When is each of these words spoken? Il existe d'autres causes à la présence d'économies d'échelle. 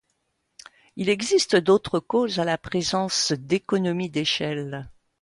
Il 0.95 1.09
existe 1.09 1.55
d'autres 1.57 1.99
causes 1.99 2.39
à 2.39 2.43
la 2.43 2.57
présence 2.57 3.33
d'économies 3.33 4.09
d'échelle. 4.09 4.89